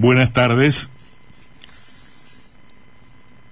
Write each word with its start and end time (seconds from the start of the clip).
Buenas 0.00 0.32
tardes. 0.32 0.90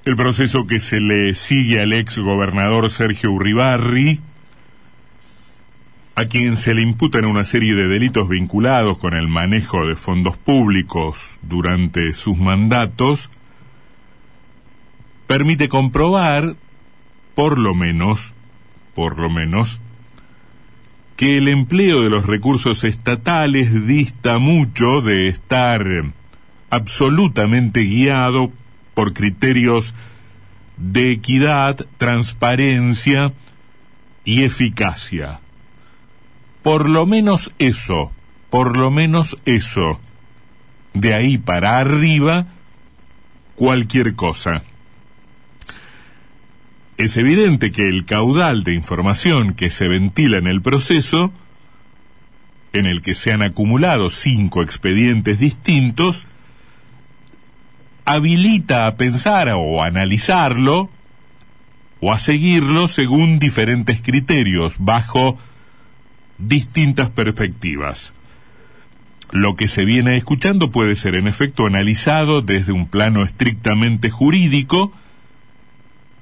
El 0.04 0.14
proceso 0.14 0.68
que 0.68 0.78
se 0.78 1.00
le 1.00 1.34
sigue 1.34 1.82
al 1.82 1.92
ex 1.92 2.18
gobernador 2.18 2.88
Sergio 2.88 3.32
Uribarri, 3.32 4.20
a 6.14 6.26
quien 6.26 6.56
se 6.56 6.72
le 6.74 6.82
imputan 6.82 7.24
una 7.24 7.44
serie 7.44 7.74
de 7.74 7.88
delitos 7.88 8.28
vinculados 8.28 8.96
con 8.98 9.14
el 9.14 9.26
manejo 9.26 9.88
de 9.88 9.96
fondos 9.96 10.36
públicos 10.36 11.36
durante 11.42 12.12
sus 12.12 12.38
mandatos, 12.38 13.28
permite 15.26 15.68
comprobar, 15.68 16.54
por 17.34 17.58
lo 17.58 17.74
menos, 17.74 18.34
por 18.94 19.18
lo 19.18 19.28
menos, 19.30 19.80
que 21.16 21.38
el 21.38 21.48
empleo 21.48 22.02
de 22.02 22.10
los 22.10 22.24
recursos 22.24 22.84
estatales 22.84 23.84
dista 23.88 24.38
mucho 24.38 25.00
de 25.00 25.26
estar 25.26 26.14
absolutamente 26.70 27.80
guiado 27.80 28.52
por 28.94 29.12
criterios 29.12 29.94
de 30.76 31.12
equidad, 31.12 31.86
transparencia 31.98 33.32
y 34.24 34.42
eficacia. 34.42 35.40
Por 36.62 36.88
lo 36.88 37.06
menos 37.06 37.52
eso, 37.58 38.12
por 38.50 38.76
lo 38.76 38.90
menos 38.90 39.36
eso. 39.44 40.00
De 40.94 41.14
ahí 41.14 41.38
para 41.38 41.78
arriba, 41.78 42.46
cualquier 43.54 44.14
cosa. 44.14 44.64
Es 46.96 47.16
evidente 47.18 47.72
que 47.72 47.88
el 47.88 48.06
caudal 48.06 48.64
de 48.64 48.74
información 48.74 49.54
que 49.54 49.70
se 49.70 49.86
ventila 49.86 50.38
en 50.38 50.46
el 50.46 50.62
proceso, 50.62 51.32
en 52.72 52.86
el 52.86 53.02
que 53.02 53.14
se 53.14 53.32
han 53.32 53.42
acumulado 53.42 54.08
cinco 54.08 54.62
expedientes 54.62 55.38
distintos, 55.38 56.26
habilita 58.06 58.86
a 58.86 58.96
pensar 58.96 59.48
o 59.54 59.82
analizarlo 59.82 60.88
o 62.00 62.12
a 62.12 62.18
seguirlo 62.18 62.88
según 62.88 63.38
diferentes 63.38 64.00
criterios, 64.00 64.76
bajo 64.78 65.38
distintas 66.38 67.10
perspectivas. 67.10 68.12
Lo 69.32 69.56
que 69.56 69.66
se 69.66 69.84
viene 69.84 70.16
escuchando 70.16 70.70
puede 70.70 70.94
ser 70.94 71.16
en 71.16 71.26
efecto 71.26 71.66
analizado 71.66 72.42
desde 72.42 72.72
un 72.72 72.86
plano 72.86 73.24
estrictamente 73.24 74.08
jurídico, 74.08 74.92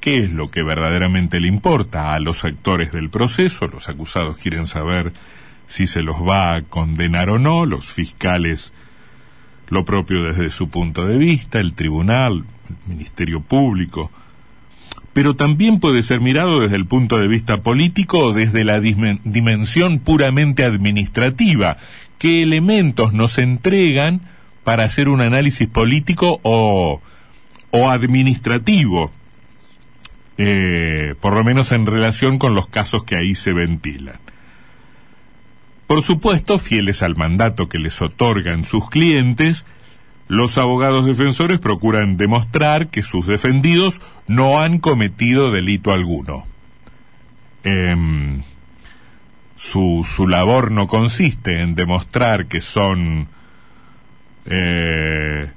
qué 0.00 0.18
es 0.24 0.32
lo 0.32 0.48
que 0.50 0.62
verdaderamente 0.62 1.38
le 1.38 1.48
importa 1.48 2.14
a 2.14 2.20
los 2.20 2.44
actores 2.44 2.92
del 2.92 3.10
proceso, 3.10 3.66
los 3.66 3.88
acusados 3.88 4.38
quieren 4.38 4.66
saber 4.66 5.12
si 5.66 5.86
se 5.86 6.02
los 6.02 6.16
va 6.16 6.54
a 6.54 6.62
condenar 6.62 7.28
o 7.28 7.38
no, 7.38 7.66
los 7.66 7.86
fiscales 7.86 8.72
lo 9.68 9.84
propio 9.84 10.22
desde 10.22 10.50
su 10.50 10.68
punto 10.68 11.06
de 11.06 11.18
vista, 11.18 11.60
el 11.60 11.74
tribunal, 11.74 12.44
el 12.68 12.94
Ministerio 12.94 13.40
Público, 13.40 14.10
pero 15.12 15.36
también 15.36 15.78
puede 15.78 16.02
ser 16.02 16.20
mirado 16.20 16.60
desde 16.60 16.76
el 16.76 16.86
punto 16.86 17.18
de 17.18 17.28
vista 17.28 17.62
político 17.62 18.18
o 18.18 18.32
desde 18.32 18.64
la 18.64 18.80
dimensión 18.80 20.00
puramente 20.00 20.64
administrativa. 20.64 21.76
¿Qué 22.18 22.42
elementos 22.42 23.12
nos 23.12 23.38
entregan 23.38 24.22
para 24.64 24.84
hacer 24.84 25.08
un 25.08 25.20
análisis 25.20 25.68
político 25.68 26.40
o, 26.42 27.00
o 27.70 27.90
administrativo? 27.90 29.12
Eh, 30.36 31.14
por 31.20 31.34
lo 31.34 31.44
menos 31.44 31.70
en 31.70 31.86
relación 31.86 32.38
con 32.38 32.56
los 32.56 32.66
casos 32.66 33.04
que 33.04 33.14
ahí 33.14 33.36
se 33.36 33.52
ventilan. 33.52 34.18
Por 35.94 36.02
supuesto, 36.02 36.58
fieles 36.58 37.04
al 37.04 37.14
mandato 37.14 37.68
que 37.68 37.78
les 37.78 38.02
otorgan 38.02 38.64
sus 38.64 38.90
clientes, 38.90 39.64
los 40.26 40.58
abogados 40.58 41.06
defensores 41.06 41.60
procuran 41.60 42.16
demostrar 42.16 42.88
que 42.88 43.04
sus 43.04 43.28
defendidos 43.28 44.00
no 44.26 44.60
han 44.60 44.78
cometido 44.78 45.52
delito 45.52 45.92
alguno. 45.92 46.48
Em, 47.62 48.42
su, 49.54 50.04
su, 50.04 50.26
labor 50.26 50.72
no 50.72 50.88
consiste 50.88 51.62
en 51.62 51.76
demostrar 51.76 52.46
que 52.46 52.60
son 52.60 53.28
eh, 54.46 55.48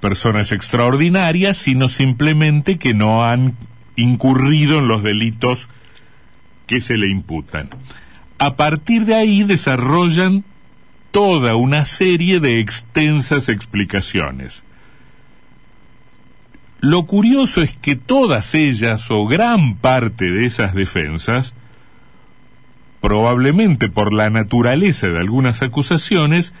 personas 0.00 0.50
extraordinarias, 0.50 1.56
sino 1.58 1.88
simplemente 1.88 2.76
que 2.76 2.92
no 2.92 3.24
han 3.24 3.54
incurrido 3.94 4.80
en 4.80 4.88
los 4.88 5.04
delitos 5.04 5.68
que 6.66 6.80
se 6.80 6.96
le 6.96 7.08
imputan. 7.08 7.70
A 8.38 8.54
partir 8.54 9.04
de 9.04 9.14
ahí 9.14 9.42
desarrollan 9.42 10.44
toda 11.10 11.56
una 11.56 11.84
serie 11.84 12.38
de 12.38 12.60
extensas 12.60 13.48
explicaciones. 13.48 14.62
Lo 16.80 17.06
curioso 17.06 17.60
es 17.62 17.74
que 17.74 17.96
todas 17.96 18.54
ellas 18.54 19.10
o 19.10 19.26
gran 19.26 19.76
parte 19.76 20.30
de 20.30 20.46
esas 20.46 20.74
defensas, 20.74 21.54
probablemente 23.00 23.88
por 23.88 24.12
la 24.12 24.30
naturaleza 24.30 25.08
de 25.08 25.18
algunas 25.18 25.60
acusaciones, 25.62 26.52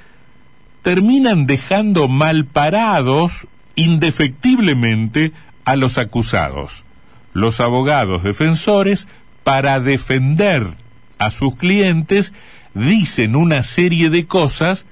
terminan 0.82 1.46
dejando 1.46 2.08
mal 2.08 2.46
parados 2.46 3.46
indefectiblemente 3.76 5.32
a 5.64 5.76
los 5.76 5.98
acusados. 5.98 6.84
Los 7.32 7.60
abogados 7.60 8.24
defensores, 8.24 9.06
para 9.44 9.78
defender 9.78 10.66
a 11.18 11.30
sus 11.30 11.56
clientes, 11.56 12.32
dicen 12.74 13.36
una 13.36 13.62
serie 13.62 14.10
de 14.10 14.26
cosas 14.26 14.86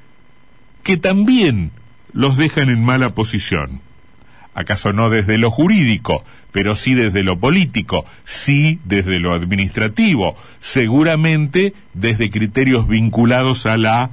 que 0.83 0.97
también 0.97 1.73
los 2.13 2.37
dejan 2.37 2.71
en 2.71 2.85
mala 2.85 3.15
posición. 3.15 3.81
¿Acaso 4.55 4.95
no 4.95 5.11
desde 5.11 5.37
lo 5.37 5.51
jurídico, 5.51 6.25
pero 6.51 6.77
sí 6.77 6.95
desde 6.95 7.23
lo 7.23 7.39
político, 7.39 8.07
sí 8.25 8.81
desde 8.85 9.19
lo 9.19 9.35
administrativo, 9.35 10.35
seguramente 10.61 11.75
desde 11.93 12.31
criterios 12.31 12.89
vinculados 12.89 13.67
a 13.67 13.77
la 13.77 14.13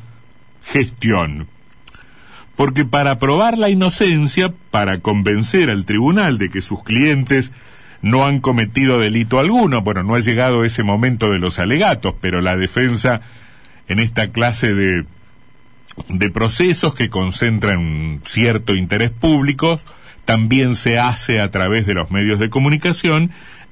gestión? 0.65 1.47
Porque 2.57 2.83
para 2.83 3.19
probar 3.19 3.57
la 3.57 3.69
inocencia, 3.69 4.53
para 4.69 4.99
convencer 4.99 5.69
al 5.69 5.85
tribunal 5.85 6.37
de 6.37 6.49
que 6.49 6.61
sus 6.61 6.83
clientes 6.83 7.53
no 8.03 8.25
han 8.25 8.39
cometido 8.41 8.99
delito 8.99 9.39
alguno. 9.39 9.81
Bueno, 9.81 10.03
no 10.03 10.13
ha 10.13 10.19
llegado 10.19 10.63
ese 10.63 10.83
momento 10.83 11.31
de 11.31 11.39
los 11.39 11.57
alegatos, 11.57 12.13
pero 12.21 12.41
la 12.41 12.55
defensa 12.55 13.21
en 13.87 13.99
esta 13.99 14.27
clase 14.27 14.73
de, 14.73 15.05
de 16.09 16.29
procesos 16.29 16.93
que 16.93 17.09
concentran 17.09 18.21
cierto 18.25 18.75
interés 18.75 19.09
público 19.09 19.79
también 20.25 20.75
se 20.75 20.99
hace 20.99 21.39
a 21.39 21.49
través 21.49 21.85
de 21.85 21.93
los 21.93 22.11
medios 22.11 22.39
de 22.39 22.49
comunicación 22.49 23.31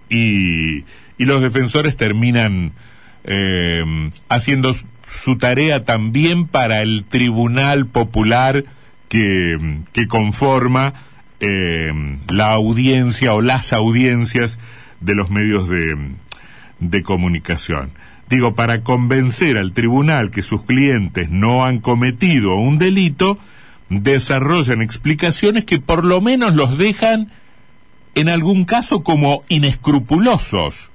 y, 0.10 0.86
y 1.18 1.26
los 1.26 1.42
defensores 1.42 1.98
terminan 1.98 2.72
eh, 3.26 3.84
haciendo 4.30 4.74
su 5.06 5.38
tarea 5.38 5.84
también 5.84 6.48
para 6.48 6.82
el 6.82 7.04
tribunal 7.04 7.86
popular 7.86 8.64
que, 9.10 9.82
que 9.92 10.08
conforma 10.08 10.94
eh, 11.42 11.92
la 12.30 12.54
audiencia 12.54 13.34
o 13.34 13.42
las 13.42 13.74
audiencias 13.74 14.60
de 15.00 15.16
los 15.16 15.30
medios 15.30 15.68
de, 15.68 16.14
de 16.80 17.04
comunicación. 17.04 17.92
Digo, 18.30 18.56
para 18.56 18.84
convencer 18.84 19.58
al 19.58 19.74
tribunal 19.74 20.32
que 20.32 20.44
sus 20.44 20.64
clientes 20.64 21.30
no 21.30 21.66
han 21.66 21.80
cometido 21.80 22.56
un 22.56 22.78
delito, 22.78 23.40
desarrollan 23.90 24.82
explicaciones 24.82 25.66
que 25.66 25.80
por 25.80 26.06
lo 26.06 26.22
menos 26.22 26.56
los 26.56 26.78
dejan 26.78 27.32
en 28.16 28.30
algún 28.30 28.64
caso 28.66 29.04
como 29.04 29.44
inescrupulosos 29.50 30.92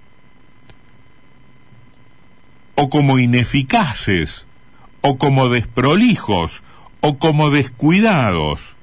o 2.74 2.88
como 2.88 3.18
ineficaces 3.18 4.46
o 5.00 5.18
como 5.18 5.48
desprolijos 5.48 6.62
o 7.00 7.18
como 7.18 7.50
descuidados 7.50 8.75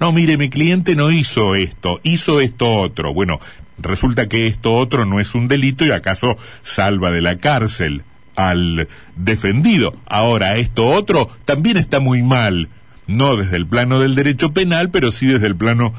no, 0.00 0.12
mire, 0.12 0.38
mi 0.38 0.48
cliente 0.48 0.94
no 0.96 1.10
hizo 1.10 1.54
esto, 1.54 2.00
hizo 2.02 2.40
esto 2.40 2.74
otro. 2.74 3.12
Bueno, 3.12 3.38
resulta 3.78 4.28
que 4.28 4.46
esto 4.46 4.74
otro 4.74 5.04
no 5.04 5.20
es 5.20 5.34
un 5.34 5.46
delito 5.46 5.84
y 5.84 5.90
acaso 5.90 6.38
salva 6.62 7.10
de 7.10 7.20
la 7.20 7.36
cárcel 7.36 8.02
al 8.34 8.88
defendido. 9.16 9.94
Ahora, 10.06 10.56
esto 10.56 10.88
otro 10.88 11.28
también 11.44 11.76
está 11.76 12.00
muy 12.00 12.22
mal, 12.22 12.70
no 13.06 13.36
desde 13.36 13.56
el 13.56 13.66
plano 13.66 14.00
del 14.00 14.14
derecho 14.14 14.52
penal, 14.52 14.90
pero 14.90 15.12
sí 15.12 15.26
desde 15.26 15.46
el 15.46 15.56
plano 15.56 15.92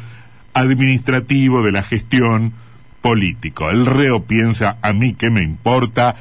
administrativo 0.54 1.64
de 1.64 1.72
la 1.72 1.84
gestión 1.84 2.54
político. 3.02 3.70
El 3.70 3.86
reo 3.86 4.24
piensa, 4.24 4.78
a 4.82 4.94
mí 4.94 5.14
qué 5.14 5.30
me 5.30 5.44
importa, 5.44 6.16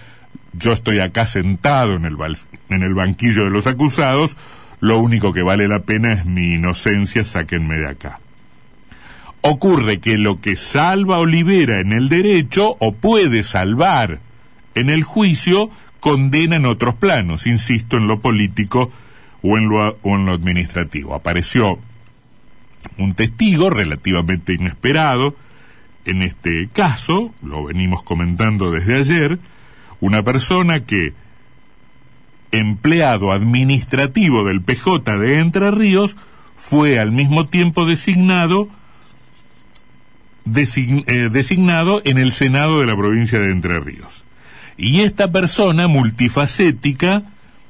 yo 0.52 0.72
estoy 0.72 1.00
acá 1.00 1.26
sentado 1.26 1.94
en 1.94 2.04
el, 2.04 2.16
en 2.68 2.82
el 2.82 2.94
banquillo 2.94 3.44
de 3.44 3.50
los 3.50 3.66
acusados, 3.66 4.36
lo 4.80 4.98
único 4.98 5.32
que 5.32 5.42
vale 5.42 5.68
la 5.68 5.80
pena 5.80 6.12
es 6.12 6.24
mi 6.24 6.54
inocencia, 6.54 7.24
sáquenme 7.24 7.76
de 7.76 7.88
acá. 7.88 8.20
Ocurre 9.42 10.00
que 10.00 10.18
lo 10.18 10.40
que 10.40 10.56
salva 10.56 11.18
o 11.18 11.26
libera 11.26 11.80
en 11.80 11.92
el 11.92 12.08
derecho 12.08 12.76
o 12.78 12.92
puede 12.92 13.42
salvar 13.44 14.20
en 14.74 14.90
el 14.90 15.02
juicio 15.02 15.70
condena 16.00 16.56
en 16.56 16.66
otros 16.66 16.94
planos, 16.94 17.46
insisto, 17.46 17.96
en 17.96 18.06
lo 18.06 18.20
político 18.20 18.90
o 19.42 19.56
en 19.56 19.68
lo, 19.68 19.98
o 20.02 20.16
en 20.16 20.26
lo 20.26 20.32
administrativo. 20.32 21.14
Apareció 21.14 21.78
un 22.98 23.14
testigo 23.14 23.70
relativamente 23.70 24.54
inesperado, 24.54 25.36
en 26.06 26.22
este 26.22 26.68
caso, 26.72 27.34
lo 27.42 27.64
venimos 27.64 28.02
comentando 28.02 28.70
desde 28.70 28.96
ayer, 28.96 29.38
una 30.00 30.22
persona 30.22 30.84
que, 30.84 31.12
empleado 32.52 33.32
administrativo 33.32 34.44
del 34.44 34.62
PJ 34.62 35.19
de 35.19 35.38
Entre 35.38 35.70
Ríos, 35.70 36.17
fue 36.56 36.99
al 36.99 37.12
mismo 37.12 37.47
tiempo 37.47 37.87
designado 37.87 38.69
eh, 40.47 41.29
designado 41.31 42.02
en 42.05 42.19
el 42.19 42.32
Senado 42.32 42.81
de 42.81 42.87
la 42.87 42.97
provincia 42.97 43.38
de 43.38 43.52
Entre 43.52 43.79
Ríos. 43.79 44.25
Y 44.76 45.00
esta 45.00 45.31
persona 45.31 45.87
multifacética 45.88 47.23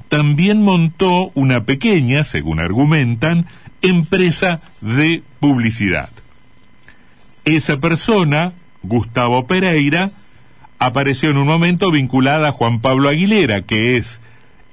también 0.08 0.62
montó 0.62 1.30
una 1.34 1.64
pequeña, 1.64 2.24
según 2.24 2.60
argumentan, 2.60 3.46
empresa 3.82 4.60
de 4.80 5.22
publicidad. 5.40 6.10
Esa 7.44 7.80
persona, 7.80 8.52
Gustavo 8.82 9.46
Pereira, 9.46 10.10
apareció 10.78 11.30
en 11.30 11.36
un 11.36 11.46
momento 11.46 11.90
vinculada 11.90 12.48
a 12.48 12.52
Juan 12.52 12.80
Pablo 12.80 13.08
Aguilera, 13.08 13.62
que 13.62 13.96
es 13.96 14.20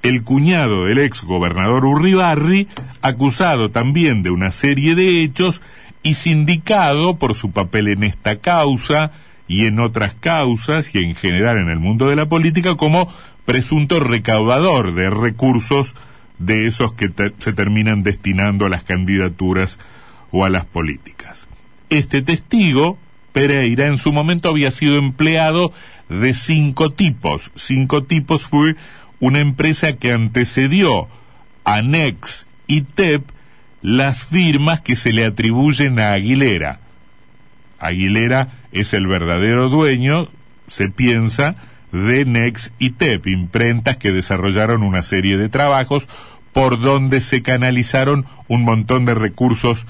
el 0.08 0.22
cuñado 0.22 0.86
del 0.86 0.98
ex 0.98 1.22
gobernador 1.22 1.84
Urribarri, 1.84 2.66
acusado 3.02 3.70
también 3.70 4.22
de 4.22 4.30
una 4.30 4.50
serie 4.50 4.94
de 4.94 5.22
hechos 5.22 5.60
y 6.02 6.14
sindicado 6.14 7.18
por 7.18 7.34
su 7.34 7.50
papel 7.50 7.88
en 7.88 8.04
esta 8.04 8.38
causa 8.38 9.12
y 9.46 9.66
en 9.66 9.78
otras 9.78 10.14
causas 10.14 10.94
y 10.94 10.98
en 10.98 11.14
general 11.14 11.58
en 11.58 11.68
el 11.68 11.78
mundo 11.78 12.08
de 12.08 12.16
la 12.16 12.26
política 12.26 12.76
como 12.76 13.12
presunto 13.44 14.00
recaudador 14.00 14.94
de 14.94 15.10
recursos 15.10 15.94
de 16.38 16.66
esos 16.66 16.92
que 16.92 17.10
se 17.38 17.52
terminan 17.52 18.02
destinando 18.02 18.64
a 18.64 18.70
las 18.70 18.84
candidaturas 18.84 19.78
o 20.30 20.44
a 20.44 20.50
las 20.50 20.64
políticas. 20.64 21.48
Este 21.90 22.22
testigo, 22.22 22.98
Pereira, 23.32 23.86
en 23.86 23.98
su 23.98 24.12
momento 24.12 24.48
había 24.48 24.70
sido 24.70 24.96
empleado 24.96 25.72
de 26.08 26.32
cinco 26.32 26.90
tipos. 26.90 27.50
Cinco 27.54 28.04
tipos 28.04 28.42
fue 28.42 28.76
una 29.20 29.40
empresa 29.40 29.94
que 29.94 30.12
antecedió 30.12 31.08
a 31.64 31.82
Nex 31.82 32.46
y 32.66 32.82
TEP 32.82 33.22
las 33.82 34.22
firmas 34.24 34.80
que 34.80 34.96
se 34.96 35.12
le 35.12 35.24
atribuyen 35.24 35.98
a 35.98 36.12
Aguilera. 36.12 36.80
Aguilera 37.78 38.48
es 38.72 38.92
el 38.94 39.06
verdadero 39.06 39.68
dueño, 39.68 40.28
se 40.66 40.88
piensa, 40.88 41.56
de 41.92 42.24
Nex 42.24 42.72
y 42.78 42.90
TEP, 42.90 43.26
imprentas 43.28 43.96
que 43.96 44.12
desarrollaron 44.12 44.82
una 44.82 45.02
serie 45.02 45.38
de 45.38 45.48
trabajos 45.48 46.08
por 46.52 46.80
donde 46.80 47.20
se 47.20 47.42
canalizaron 47.42 48.26
un 48.48 48.62
montón 48.62 49.04
de 49.04 49.14
recursos 49.14 49.86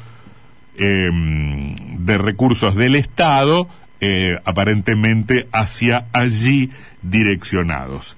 em, 0.76 1.74
de 2.04 2.18
recursos 2.18 2.76
del 2.76 2.94
Estado 2.94 3.68
eh, 4.00 4.38
aparentemente 4.44 5.48
hacia 5.50 6.06
allí 6.12 6.70
direccionados. 7.02 8.17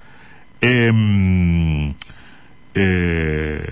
Em, 0.61 1.95
eh, 2.75 3.65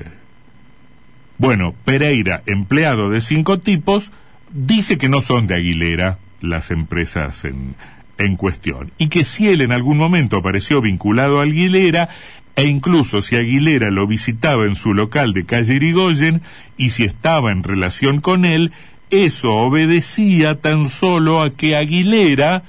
bueno, 1.37 1.75
Pereira, 1.85 2.43
empleado 2.46 3.11
de 3.11 3.20
cinco 3.20 3.58
tipos, 3.58 4.11
dice 4.52 4.99
que 4.99 5.08
no 5.08 5.20
son 5.20 5.46
de 5.46 5.55
Aguilera 5.55 6.19
las 6.40 6.70
empresas 6.70 7.44
en, 7.44 7.75
en 8.19 8.37
cuestión 8.37 8.93
y 8.99 9.08
que 9.08 9.25
si 9.25 9.49
él 9.49 9.61
en 9.61 9.73
algún 9.73 9.96
momento 9.96 10.37
apareció 10.37 10.81
vinculado 10.81 11.40
a 11.40 11.44
Aguilera 11.44 12.08
e 12.56 12.64
incluso 12.67 13.23
si 13.23 13.37
Aguilera 13.37 13.91
lo 13.91 14.06
visitaba 14.06 14.67
en 14.67 14.75
su 14.75 14.94
local 14.94 15.32
de 15.32 15.46
calle 15.46 15.75
Irigoyen 15.75 16.43
y 16.76 16.91
si 16.91 17.05
estaba 17.05 17.52
en 17.52 17.62
relación 17.62 18.20
con 18.20 18.44
él, 18.44 18.73
eso 19.11 19.55
obedecía 19.55 20.61
tan 20.61 20.88
solo 20.88 21.41
a 21.41 21.50
que 21.50 21.76
Aguilera, 21.76 22.64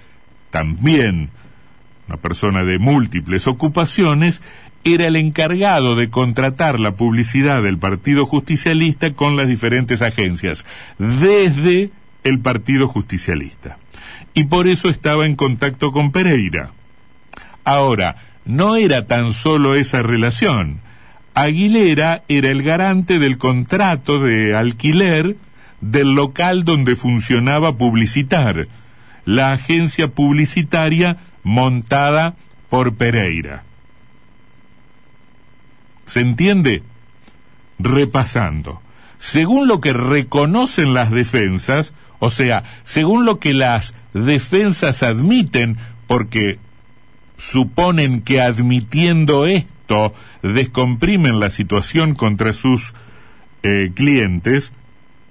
también 0.52 1.32
una 2.10 2.18
persona 2.18 2.64
de 2.64 2.80
múltiples 2.80 3.48
ocupaciones, 3.48 4.42
era 4.84 5.08
el 5.08 5.16
encargado 5.16 5.96
de 5.96 6.10
contratar 6.10 6.80
la 6.80 6.96
publicidad 6.96 7.62
del 7.62 7.78
Partido 7.78 8.26
Justicialista 8.26 9.14
con 9.14 9.38
las 9.38 9.48
diferentes 9.48 10.02
agencias, 10.02 10.66
desde 10.98 11.92
el 12.24 12.40
Partido 12.40 12.88
Justicialista 12.88 13.78
y 14.34 14.46
por 14.46 14.68
eso 14.68 14.90
estaba 14.90 15.26
en 15.26 15.36
contacto 15.36 15.92
con 15.92 16.12
Pereira. 16.12 16.72
Ahora, 17.64 18.16
no 18.46 18.76
era 18.76 19.06
tan 19.06 19.34
solo 19.34 19.76
esa 19.76 20.02
relación. 20.02 20.80
Aguilera 21.34 22.24
era 22.28 22.50
el 22.50 22.64
garante 22.64 23.20
del 23.20 23.38
contrato 23.38 24.20
de 24.20 24.56
alquiler 24.56 25.36
del 25.82 26.14
local 26.14 26.66
donde 26.66 26.96
funcionaba 26.96 27.78
Publicitar, 27.78 28.68
la 29.30 29.52
agencia 29.52 30.08
publicitaria 30.08 31.18
montada 31.44 32.36
por 32.68 32.96
Pereira. 32.96 33.64
¿Se 36.06 36.22
entiende? 36.22 36.82
Repasando. 37.78 38.82
Según 39.20 39.68
lo 39.68 39.82
que 39.82 39.94
reconocen 39.94 40.96
las 40.96 41.12
defensas, 41.12 41.94
o 42.18 42.32
sea, 42.32 42.64
según 42.86 43.26
lo 43.26 43.38
que 43.38 43.54
las 43.54 43.94
defensas 44.14 45.04
admiten, 45.04 45.78
porque 46.08 46.58
suponen 47.38 48.24
que 48.24 48.42
admitiendo 48.42 49.46
esto 49.46 50.12
descomprimen 50.42 51.40
la 51.40 51.52
situación 51.52 52.16
contra 52.16 52.52
sus 52.52 52.96
eh, 53.62 53.92
clientes, 53.94 54.74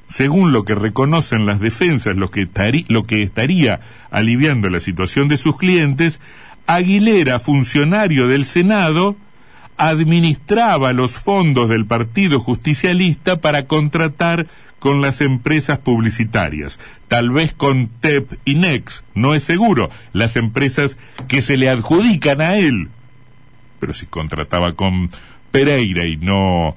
según 0.08 0.52
lo 0.52 0.64
que 0.64 0.74
reconocen 0.74 1.46
las 1.46 1.60
defensas, 1.60 2.16
lo 2.16 2.30
que, 2.30 2.42
estaría 3.22 3.80
aliviando 4.10 4.70
la 4.70 4.80
situación 4.80 5.28
de 5.28 5.36
sus 5.36 5.56
clientes, 5.56 6.20
Aguilera, 6.66 7.38
funcionario 7.38 8.26
del 8.26 8.44
Senado, 8.44 9.16
administraba 9.76 10.92
los 10.92 11.12
fondos 11.12 11.68
del 11.68 11.86
Partido 11.86 12.40
Justicialista 12.40 13.40
para 13.40 13.66
contratar 13.66 14.46
con 14.78 15.02
las 15.02 15.20
empresas 15.20 15.78
publicitarias, 15.78 16.78
tal 17.08 17.30
vez 17.30 17.52
con 17.52 17.88
TEP 17.88 18.34
y 18.44 18.54
NEX, 18.54 19.04
no 19.14 19.34
es 19.34 19.44
seguro, 19.44 19.90
las 20.12 20.36
empresas 20.36 20.96
que 21.26 21.42
se 21.42 21.56
le 21.56 21.68
adjudican 21.68 22.40
a 22.40 22.56
él. 22.56 22.88
Pero 23.80 23.92
si 23.92 24.06
contrataba 24.06 24.74
con 24.74 25.10
Pereira 25.50 26.06
y 26.06 26.16
no 26.16 26.76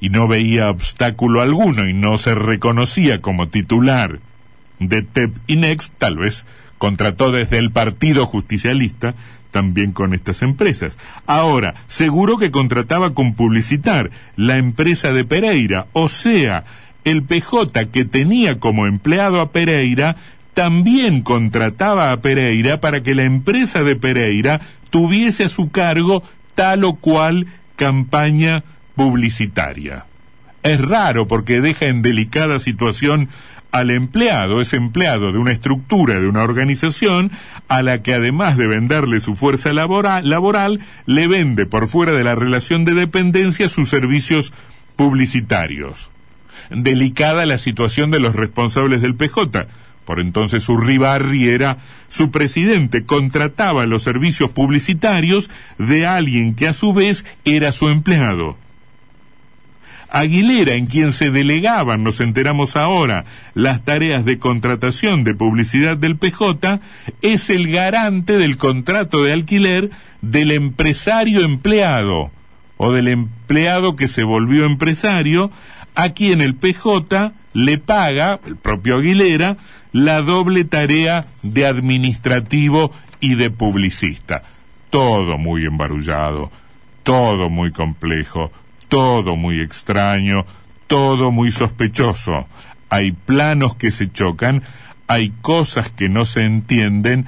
y 0.00 0.08
no 0.08 0.26
veía 0.26 0.70
obstáculo 0.70 1.40
alguno 1.40 1.88
y 1.88 1.92
no 1.92 2.18
se 2.18 2.34
reconocía 2.34 3.20
como 3.20 3.48
titular 3.48 4.18
de 4.78 5.02
TEP 5.02 5.36
y 5.46 5.56
NEX, 5.56 5.90
tal 5.98 6.16
vez 6.16 6.46
contrató 6.78 7.30
desde 7.30 7.58
el 7.58 7.70
Partido 7.70 8.26
Justicialista 8.26 9.14
también 9.50 9.92
con 9.92 10.14
estas 10.14 10.42
empresas. 10.42 10.96
Ahora, 11.26 11.74
seguro 11.86 12.38
que 12.38 12.50
contrataba 12.50 13.14
con 13.14 13.34
Publicitar, 13.34 14.10
la 14.36 14.56
empresa 14.56 15.12
de 15.12 15.24
Pereira, 15.24 15.86
o 15.92 16.08
sea, 16.08 16.64
el 17.04 17.22
PJ 17.22 17.86
que 17.90 18.04
tenía 18.04 18.58
como 18.58 18.86
empleado 18.86 19.40
a 19.40 19.52
Pereira 19.52 20.16
también 20.54 21.22
contrataba 21.22 22.12
a 22.12 22.20
Pereira 22.20 22.80
para 22.80 23.02
que 23.02 23.14
la 23.14 23.24
empresa 23.24 23.82
de 23.82 23.96
Pereira 23.96 24.60
tuviese 24.90 25.44
a 25.44 25.48
su 25.48 25.70
cargo 25.70 26.22
tal 26.54 26.84
o 26.84 26.94
cual 26.94 27.46
campaña 27.76 28.64
publicitaria. 29.00 30.04
Es 30.62 30.78
raro 30.78 31.26
porque 31.26 31.62
deja 31.62 31.86
en 31.86 32.02
delicada 32.02 32.58
situación 32.58 33.30
al 33.72 33.90
empleado, 33.90 34.60
es 34.60 34.74
empleado 34.74 35.32
de 35.32 35.38
una 35.38 35.52
estructura, 35.52 36.20
de 36.20 36.28
una 36.28 36.42
organización, 36.42 37.30
a 37.68 37.80
la 37.80 38.02
que 38.02 38.12
además 38.12 38.58
de 38.58 38.66
venderle 38.66 39.20
su 39.20 39.36
fuerza 39.36 39.72
laboral, 39.72 40.28
laboral 40.28 40.80
le 41.06 41.28
vende 41.28 41.64
por 41.64 41.88
fuera 41.88 42.12
de 42.12 42.24
la 42.24 42.34
relación 42.34 42.84
de 42.84 42.92
dependencia 42.92 43.70
sus 43.70 43.88
servicios 43.88 44.52
publicitarios 44.96 46.10
delicada 46.68 47.46
la 47.46 47.56
situación 47.56 48.10
de 48.10 48.20
los 48.20 48.36
responsables 48.36 49.00
del 49.00 49.14
PJ. 49.14 49.66
Por 50.04 50.20
entonces 50.20 50.68
Urribarri 50.68 51.48
era 51.48 51.78
su 52.10 52.30
presidente, 52.30 53.04
contrataba 53.04 53.86
los 53.86 54.02
servicios 54.02 54.50
publicitarios 54.50 55.50
de 55.78 56.06
alguien 56.06 56.54
que 56.54 56.68
a 56.68 56.74
su 56.74 56.92
vez 56.92 57.24
era 57.46 57.72
su 57.72 57.88
empleado. 57.88 58.58
Aguilera, 60.12 60.74
en 60.74 60.86
quien 60.86 61.12
se 61.12 61.30
delegaban, 61.30 62.02
nos 62.02 62.20
enteramos 62.20 62.76
ahora, 62.76 63.24
las 63.54 63.84
tareas 63.84 64.24
de 64.24 64.38
contratación 64.38 65.24
de 65.24 65.34
publicidad 65.34 65.96
del 65.96 66.16
PJ, 66.16 66.80
es 67.22 67.50
el 67.50 67.70
garante 67.70 68.34
del 68.34 68.56
contrato 68.56 69.22
de 69.22 69.32
alquiler 69.32 69.90
del 70.20 70.50
empresario 70.50 71.40
empleado 71.40 72.30
o 72.76 72.92
del 72.92 73.08
empleado 73.08 73.94
que 73.94 74.08
se 74.08 74.24
volvió 74.24 74.64
empresario, 74.64 75.50
a 75.94 76.10
quien 76.10 76.40
el 76.40 76.54
PJ 76.54 77.32
le 77.52 77.78
paga, 77.78 78.40
el 78.46 78.56
propio 78.56 78.96
Aguilera, 78.96 79.58
la 79.92 80.22
doble 80.22 80.64
tarea 80.64 81.26
de 81.42 81.66
administrativo 81.66 82.92
y 83.20 83.34
de 83.34 83.50
publicista. 83.50 84.42
Todo 84.88 85.36
muy 85.36 85.66
embarullado, 85.66 86.50
todo 87.02 87.50
muy 87.50 87.70
complejo, 87.70 88.50
todo 88.90 89.36
muy 89.36 89.62
extraño, 89.62 90.44
todo 90.86 91.30
muy 91.30 91.50
sospechoso. 91.52 92.46
Hay 92.90 93.12
planos 93.12 93.76
que 93.76 93.92
se 93.92 94.12
chocan, 94.12 94.62
hay 95.06 95.32
cosas 95.40 95.90
que 95.90 96.10
no 96.10 96.26
se 96.26 96.44
entienden 96.44 97.26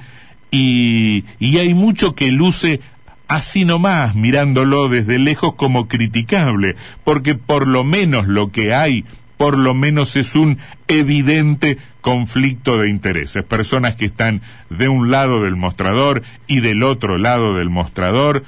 y, 0.51 1.25
y 1.39 1.57
hay 1.57 1.73
mucho 1.73 2.13
que 2.13 2.31
luce 2.31 2.81
así 3.27 3.65
nomás, 3.65 4.13
mirándolo 4.13 4.89
desde 4.89 5.17
lejos 5.17 5.55
como 5.55 5.87
criticable, 5.87 6.75
porque 7.03 7.33
por 7.33 7.67
lo 7.67 7.83
menos 7.83 8.27
lo 8.27 8.51
que 8.51 8.75
hay, 8.75 9.05
por 9.37 9.57
lo 9.57 9.73
menos 9.73 10.15
es 10.17 10.35
un 10.35 10.59
evidente 10.87 11.77
conflicto 12.01 12.77
de 12.77 12.89
intereses. 12.89 13.43
Personas 13.43 13.95
que 13.95 14.05
están 14.05 14.41
de 14.69 14.89
un 14.89 15.09
lado 15.09 15.43
del 15.43 15.55
mostrador 15.55 16.23
y 16.45 16.59
del 16.59 16.83
otro 16.83 17.17
lado 17.17 17.55
del 17.55 17.69
mostrador, 17.69 18.43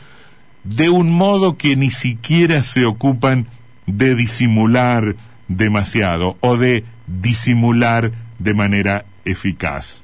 de 0.65 0.89
un 0.89 1.11
modo 1.11 1.57
que 1.57 1.75
ni 1.75 1.91
siquiera 1.91 2.63
se 2.63 2.85
ocupan 2.85 3.47
de 3.85 4.15
disimular 4.15 5.15
demasiado 5.47 6.37
o 6.41 6.57
de 6.57 6.83
disimular 7.07 8.11
de 8.39 8.53
manera 8.53 9.05
eficaz. 9.25 10.03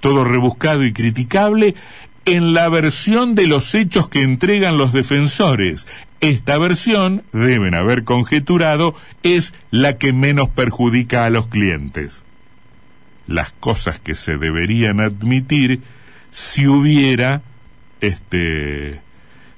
Todo 0.00 0.24
rebuscado 0.24 0.84
y 0.84 0.92
criticable 0.92 1.74
en 2.26 2.52
la 2.52 2.68
versión 2.68 3.34
de 3.34 3.46
los 3.46 3.74
hechos 3.74 4.08
que 4.08 4.22
entregan 4.22 4.76
los 4.76 4.92
defensores. 4.92 5.86
Esta 6.20 6.58
versión, 6.58 7.22
deben 7.32 7.74
haber 7.74 8.04
conjeturado, 8.04 8.94
es 9.22 9.54
la 9.70 9.96
que 9.96 10.12
menos 10.12 10.50
perjudica 10.50 11.24
a 11.24 11.30
los 11.30 11.48
clientes. 11.48 12.24
Las 13.26 13.52
cosas 13.52 14.00
que 14.00 14.14
se 14.14 14.36
deberían 14.36 15.00
admitir 15.00 15.80
si 16.30 16.66
hubiera, 16.66 17.42
este, 18.00 19.00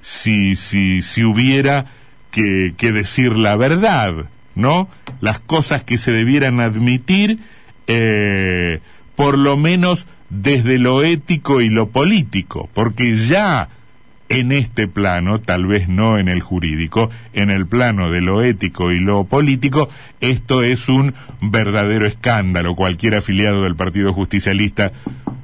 si, 0.01 0.55
si, 0.55 1.01
si 1.01 1.23
hubiera 1.23 1.85
que, 2.31 2.73
que 2.77 2.91
decir 2.91 3.37
la 3.37 3.55
verdad, 3.55 4.29
¿no? 4.55 4.89
Las 5.21 5.39
cosas 5.39 5.83
que 5.83 5.97
se 5.97 6.11
debieran 6.11 6.59
admitir, 6.59 7.39
eh, 7.87 8.79
por 9.15 9.37
lo 9.37 9.57
menos 9.57 10.07
desde 10.29 10.77
lo 10.77 11.03
ético 11.03 11.61
y 11.61 11.69
lo 11.69 11.89
político, 11.89 12.69
porque 12.73 13.15
ya 13.15 13.69
en 14.29 14.51
este 14.51 14.87
plano, 14.87 15.39
tal 15.39 15.65
vez 15.65 15.87
no 15.87 16.17
en 16.17 16.27
el 16.27 16.41
jurídico, 16.41 17.09
en 17.33 17.49
el 17.49 17.65
plano 17.65 18.11
de 18.11 18.21
lo 18.21 18.43
ético 18.43 18.91
y 18.91 18.99
lo 18.99 19.23
político, 19.23 19.89
esto 20.19 20.63
es 20.63 20.89
un 20.89 21.13
verdadero 21.41 22.05
escándalo. 22.05 22.75
Cualquier 22.75 23.15
afiliado 23.15 23.63
del 23.63 23.75
Partido 23.75 24.13
Justicialista 24.13 24.91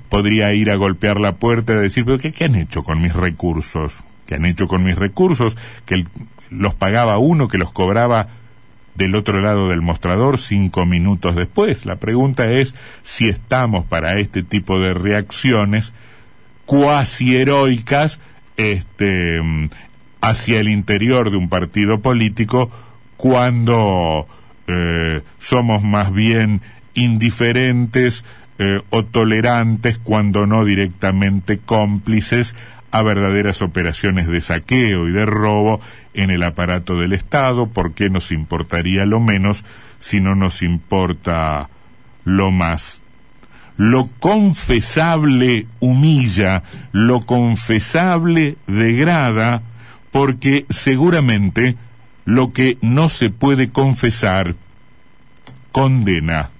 podría 0.09 0.53
ir 0.53 0.69
a 0.69 0.75
golpear 0.75 1.19
la 1.19 1.37
puerta 1.37 1.73
y 1.73 1.77
decir, 1.77 2.05
pero 2.05 2.19
¿qué, 2.19 2.43
han 2.43 2.55
hecho 2.55 2.83
con 2.83 3.01
mis 3.01 3.13
recursos? 3.13 4.03
¿Qué 4.25 4.35
han 4.35 4.45
hecho 4.45 4.67
con 4.67 4.83
mis 4.83 4.95
recursos? 4.95 5.57
Que 5.85 6.05
los 6.49 6.75
pagaba 6.75 7.17
uno, 7.17 7.47
que 7.47 7.57
los 7.57 7.71
cobraba 7.71 8.27
del 8.95 9.15
otro 9.15 9.41
lado 9.41 9.69
del 9.69 9.81
mostrador 9.81 10.37
cinco 10.37 10.85
minutos 10.85 11.35
después. 11.35 11.85
La 11.85 11.95
pregunta 11.97 12.49
es 12.51 12.75
si 13.03 13.27
estamos 13.27 13.85
para 13.85 14.19
este 14.19 14.43
tipo 14.43 14.79
de 14.79 14.93
reacciones 14.93 15.93
cuasi 16.65 17.35
heroicas 17.35 18.19
este, 18.57 19.41
hacia 20.21 20.59
el 20.59 20.69
interior 20.69 21.31
de 21.31 21.37
un 21.37 21.49
partido 21.49 21.99
político 21.99 22.69
cuando 23.17 24.27
eh, 24.67 25.21
somos 25.39 25.83
más 25.83 26.13
bien 26.13 26.61
indiferentes 26.93 28.23
eh, 28.59 28.81
o 28.91 29.03
tolerantes, 29.03 29.97
cuando 29.97 30.45
no 30.45 30.63
directamente 30.63 31.57
cómplices 31.57 32.55
a 32.93 33.01
verdaderas 33.01 33.63
operaciones 33.63 34.27
de 34.27 34.39
saqueo 34.39 35.07
y 35.07 35.11
de 35.11 35.25
robo 35.25 35.81
en 36.13 36.29
el 36.29 36.43
aparato 36.43 36.95
del 36.95 37.13
Estado, 37.13 37.65
¿por 37.65 37.95
qué 37.95 38.11
nos 38.11 38.31
importaría 38.31 39.03
lo 39.07 39.19
menos 39.19 39.65
si 39.97 40.21
no 40.21 40.35
nos 40.35 40.61
importa 40.61 41.69
lo 42.23 42.51
más? 42.51 43.01
Lo 43.77 44.09
confesable 44.19 45.65
humilla, 45.79 46.61
lo 46.91 47.25
confesable 47.25 48.57
degrada, 48.67 49.63
porque 50.11 50.67
seguramente 50.69 51.75
lo 52.25 52.53
que 52.53 52.77
no 52.81 53.09
se 53.09 53.31
puede 53.31 53.69
confesar 53.69 54.55
condena. 55.71 56.51